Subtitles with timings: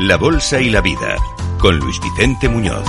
[0.00, 1.14] La Bolsa y la Vida,
[1.58, 2.86] con Luis Vicente Muñoz.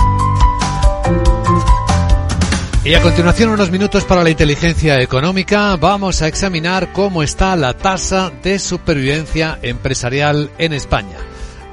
[2.86, 5.76] Y a continuación unos minutos para la inteligencia económica.
[5.76, 11.18] Vamos a examinar cómo está la tasa de supervivencia empresarial en España.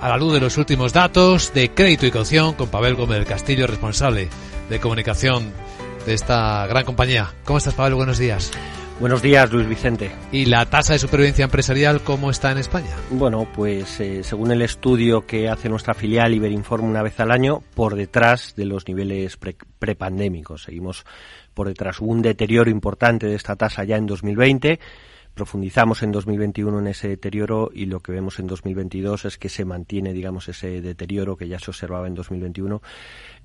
[0.02, 3.26] A la luz de los últimos datos de crédito y caución con Pavel Gómez del
[3.26, 4.27] Castillo, responsable
[4.70, 5.53] de comunicación
[6.05, 7.34] de esta gran compañía.
[7.45, 7.95] ¿Cómo estás, Pavel?
[7.95, 8.52] Buenos días.
[8.99, 10.12] Buenos días, Luis Vicente.
[10.34, 12.94] ¿Y la tasa de supervivencia empresarial cómo está en España?
[13.09, 17.63] Bueno, pues eh, según el estudio que hace nuestra filial Iberinform una vez al año,
[17.75, 19.38] por detrás de los niveles
[19.80, 20.63] prepandémicos.
[20.63, 21.05] Seguimos
[21.53, 22.02] por detrás.
[22.02, 24.81] Hubo un deterioro importante de esta tasa ya en 2020
[25.39, 29.63] profundizamos en 2021 en ese deterioro y lo que vemos en 2022 es que se
[29.63, 32.81] mantiene, digamos, ese deterioro que ya se observaba en 2021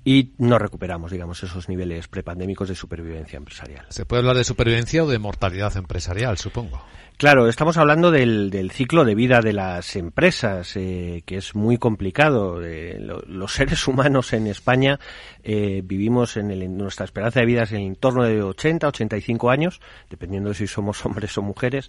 [0.03, 3.85] y no recuperamos, digamos, esos niveles prepandémicos de supervivencia empresarial.
[3.87, 6.83] ¿Se puede hablar de supervivencia o de mortalidad empresarial, supongo?
[7.17, 11.77] Claro, estamos hablando del, del ciclo de vida de las empresas, eh, que es muy
[11.77, 12.61] complicado.
[12.61, 14.99] Eh, los seres humanos en España
[15.41, 19.49] eh, vivimos en, el, nuestra esperanza de vida es en el entorno de 80, 85
[19.49, 21.84] años, dependiendo de si somos hombres o mujeres.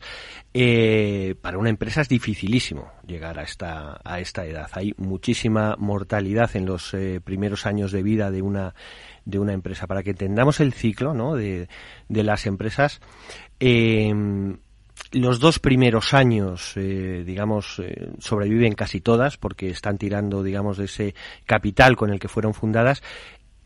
[1.43, 4.71] Para una empresa es dificilísimo llegar a esta, a esta edad.
[4.73, 8.75] Hay muchísima mortalidad en los primeros años de vida de una
[9.27, 9.87] de una empresa.
[9.87, 11.35] Para que entendamos el ciclo ¿no?
[11.35, 11.69] de,
[12.09, 13.01] de las empresas,
[13.61, 14.15] eh,
[15.13, 20.87] los dos primeros años, eh, digamos, eh, sobreviven casi todas porque están tirando, digamos, de
[20.87, 23.03] ese capital con el que fueron fundadas.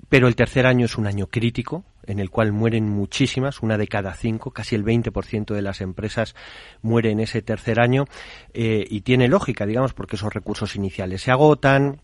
[0.09, 3.86] Pero el tercer año es un año crítico en el cual mueren muchísimas, una de
[3.86, 6.34] cada cinco, casi el 20% de las empresas
[6.83, 8.06] muere en ese tercer año
[8.53, 12.00] eh, y tiene lógica, digamos, porque esos recursos iniciales se agotan,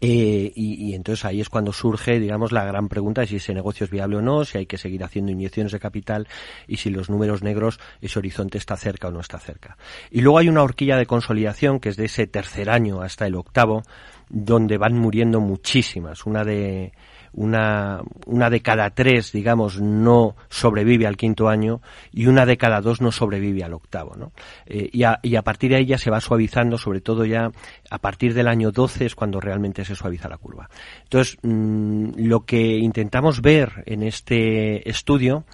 [0.00, 3.84] eh, y, entonces ahí es cuando surge, digamos, la gran pregunta de si ese negocio
[3.84, 6.28] es viable o no, si hay que seguir haciendo inyecciones de capital
[6.66, 9.76] y si los números negros, ese horizonte está cerca o no está cerca.
[10.10, 13.36] Y luego hay una horquilla de consolidación que es de ese tercer año hasta el
[13.36, 13.82] octavo,
[14.28, 16.26] donde van muriendo muchísimas.
[16.26, 16.92] Una de,
[17.32, 21.80] una, una de cada tres, digamos, no sobrevive al quinto año
[22.12, 24.14] y una de cada dos no sobrevive al octavo.
[24.16, 24.32] ¿no?
[24.66, 27.50] Eh, y, a, partir de ahí ya se va suavizando, sobre todo ya
[27.90, 30.68] a partir del año 12 es cuando realmente se suaviza la curva.
[31.04, 35.44] Entonces, mm, lo que intentamos ver en este estudio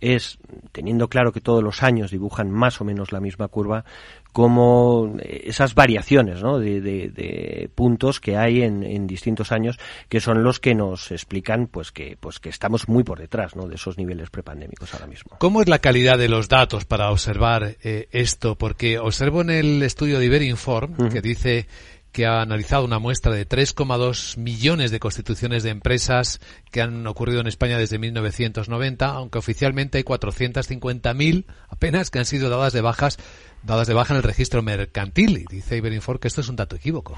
[0.00, 0.38] es,
[0.72, 3.84] teniendo claro que todos los años dibujan más o menos la misma curva,
[4.32, 6.58] como esas variaciones ¿no?
[6.58, 9.78] de, puntos que hay en, distintos años
[10.08, 13.66] que son los que nos explican pues que pues que estamos muy por detrás ¿no?
[13.66, 15.36] de esos niveles prepandémicos ahora mismo.
[15.38, 18.56] ¿Cómo es la calidad de los datos para observar eh, esto?
[18.56, 21.66] Porque observo en el estudio de Iberinform que dice
[22.12, 27.40] que ha analizado una muestra de 3,2 millones de constituciones de empresas que han ocurrido
[27.40, 33.18] en España desde 1990, aunque oficialmente hay 450.000 apenas que han sido dadas de bajas
[33.62, 35.38] dadas de baja en el registro mercantil.
[35.38, 37.16] Y dice Iberinfor que esto es un dato equívoco.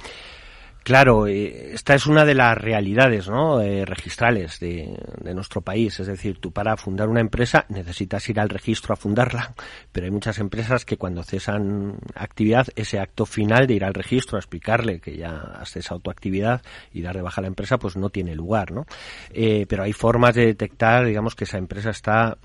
[0.83, 3.61] Claro, eh, esta es una de las realidades ¿no?
[3.61, 4.99] Eh, registrales de,
[5.35, 6.01] nuestro país.
[6.01, 9.55] Es decir, tú para fundar una empresa necesitas ir al registro a fundarla,
[9.93, 14.37] pero hay muchas empresas que cuando cesan actividad, ese acto final de ir al registro
[14.37, 17.79] a explicarle que ya has cesado tu actividad y dar de baja a la empresa,
[17.79, 18.73] pues no tiene lugar.
[18.73, 18.87] ¿no?
[19.31, 22.39] Eh, pero hay formas de detectar, digamos, que esa empresa está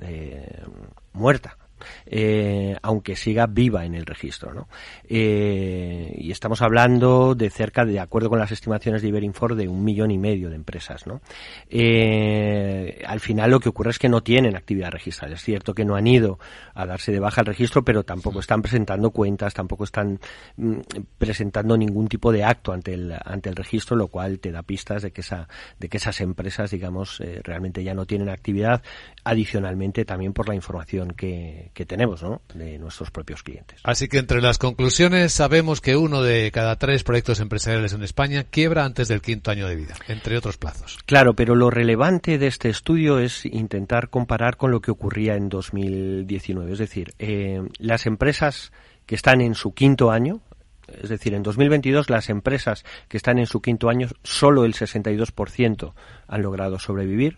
[1.13, 1.57] muerta
[2.06, 4.53] eh, aunque siga viva en el registro.
[4.53, 4.68] ¿no?
[5.07, 9.84] Eh, y estamos hablando de cerca, de acuerdo con las estimaciones de Iberinfor, de un
[9.84, 11.07] millón y medio de empresas.
[11.07, 11.22] ¿no?
[11.69, 15.34] Eh, al final lo que ocurre es que no tienen actividad registral.
[15.34, 16.40] Es cierto que no han ido
[16.73, 20.19] a darse de baja el registro, pero tampoco están presentando cuentas, tampoco están
[20.57, 20.79] mm,
[21.17, 25.02] presentando ningún tipo de acto ante el, ante el registro, lo cual te da pistas
[25.02, 25.47] de que, esa,
[25.79, 28.81] de que esas empresas, digamos, realmente ya no tienen actividad,
[29.23, 32.41] adicionalmente también por la información que, que tenemos ¿no?
[32.56, 33.80] de nuestros propios clientes.
[33.84, 38.46] Así que entre las conclusiones sabemos que uno de cada tres proyectos empresariales en España
[38.46, 40.97] quiebra antes del quinto año de vida, entre otros plazos.
[41.06, 45.50] Claro, pero lo relevante de este estudio es intentar comparar con lo que ocurría en
[45.50, 46.72] 2019.
[46.72, 48.72] Es decir, eh, las empresas
[49.05, 50.40] que están en su quinto año,
[50.88, 55.94] es decir, en 2022 las empresas que están en su quinto año, solo el 62%
[56.28, 57.38] han logrado sobrevivir.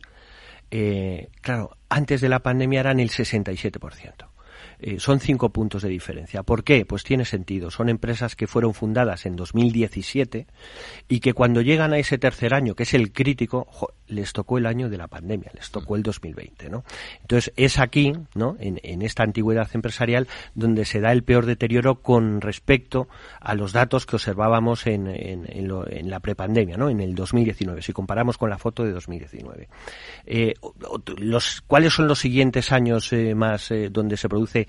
[0.70, 4.37] Eh, claro, antes de la pandemia eran el 67%.
[4.80, 6.44] Eh, son cinco puntos de diferencia.
[6.44, 6.86] ¿Por qué?
[6.86, 7.72] Pues tiene sentido.
[7.72, 10.46] Son empresas que fueron fundadas en 2017
[11.08, 13.68] y que cuando llegan a ese tercer año, que es el crítico,
[14.08, 16.84] les tocó el año de la pandemia, les tocó el 2020, ¿no?
[17.22, 18.56] Entonces es aquí, ¿no?
[18.60, 23.08] En, esta antigüedad empresarial donde se da el peor deterioro con respecto
[23.40, 26.90] a los datos que observábamos en, en, la prepandemia, ¿no?
[26.90, 29.70] En el 2019, si comparamos con la foto de 2019.
[30.26, 30.54] Eh,
[31.18, 34.67] los, ¿Cuáles son los siguientes años eh, más donde se produce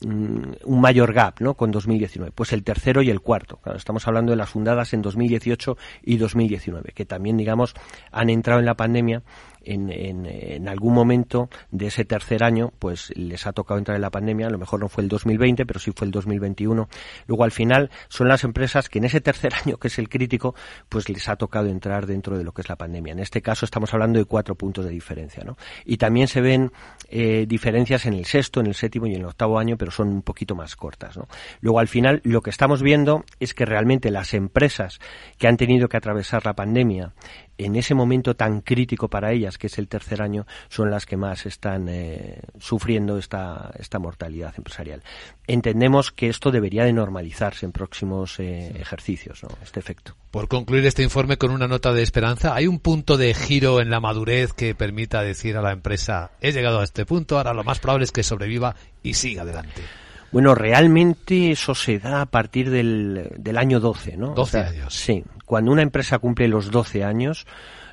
[0.00, 1.54] mm, un mayor gap ¿no?
[1.54, 2.32] con 2019?
[2.34, 3.60] Pues el tercero y el cuarto.
[3.74, 7.74] estamos hablando de las fundadas en 2018 y 2019, que también, digamos,
[8.10, 9.22] han entrado en la pandemia
[9.64, 14.02] en, en, en, algún momento de ese tercer año, pues les ha tocado entrar en
[14.02, 16.88] la pandemia, a lo mejor no fue el 2020, pero sí fue el 2021.
[17.26, 20.54] Luego, al final, son las empresas que en ese tercer año, que es el crítico,
[20.88, 23.12] pues les ha tocado entrar dentro de lo que es la pandemia.
[23.12, 25.56] En este caso estamos hablando de cuatro puntos de diferencia, ¿no?
[25.84, 26.72] Y también se ven
[27.08, 30.08] eh, diferencias en el sexto, en el séptimo y en el octavo año, pero son
[30.08, 31.28] un poquito más cortas, ¿no?
[31.60, 35.00] Luego, al final, lo que estamos viendo es que realmente las empresas
[35.38, 37.12] que han tenido que atravesar la pandemia
[37.58, 41.16] en ese momento tan crítico para ellas, que es el tercer año, son las que
[41.16, 45.02] más están eh, sufriendo esta, esta mortalidad empresarial.
[45.46, 49.50] Entendemos que esto debería de normalizarse en próximos eh, ejercicios, ¿no?
[49.62, 50.14] este efecto.
[50.30, 53.90] Por concluir este informe con una nota de esperanza, ¿hay un punto de giro en
[53.90, 57.64] la madurez que permita decir a la empresa, he llegado a este punto, ahora lo
[57.64, 59.82] más probable es que sobreviva y siga adelante?
[60.32, 64.28] Bueno, realmente eso se da a partir del, del año 12, ¿no?
[64.28, 64.94] 12 años.
[64.94, 67.46] Sí, cuando una empresa cumple los 12 años,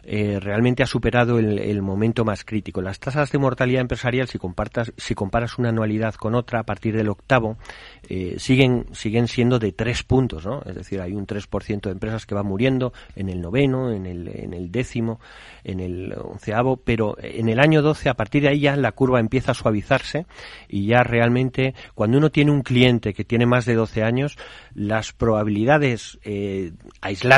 [0.04, 2.82] eh, realmente ha superado el, momento más crítico.
[2.82, 6.96] Las tasas de mortalidad empresarial, si, compartas, si comparas una anualidad con otra, a partir
[6.96, 7.58] del octavo,
[8.08, 10.62] eh, siguen, siguen siendo de tres puntos, ¿no?
[10.66, 14.28] Es decir, hay un 3% de empresas que van muriendo en el noveno, en el,
[14.30, 15.20] en el décimo,
[15.64, 19.20] en el onceavo, pero en el año 12, a partir de ahí ya la curva
[19.20, 20.26] empieza a suavizarse
[20.68, 24.38] y ya realmente, cuando uno tiene un cliente que tiene más de 12 años,
[24.74, 26.72] las probabilidades, eh,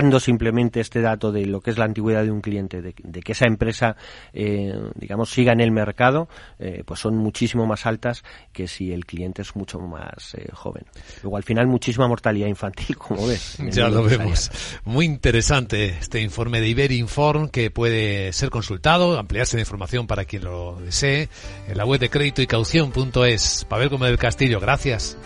[0.02, 3.32] aislando simplemente este dato de lo que es la antigüedad de un cliente, de, que
[3.32, 3.96] esa empresa,
[4.34, 6.28] eh, digamos, siga en el mercado,
[6.60, 10.86] eh, pues son muchísimo más altas que si el cliente es mucho más eh, joven.
[11.22, 13.58] Luego, al final, muchísima mortalidad infantil, como ves.
[13.72, 14.52] Ya lo vemos.
[14.86, 20.44] Muy interesante este informe de Iberinform que puede ser consultado, ampliarse de información para quien
[20.46, 21.30] lo desee
[21.68, 23.66] en la web de crédito y caución.es.
[23.70, 25.18] Pavel Gómez del Castillo, gracias.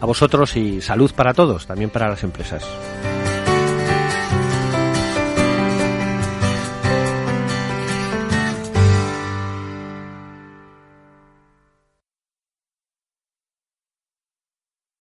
[0.00, 2.64] A vosotros y salud para todos, también para las empresas.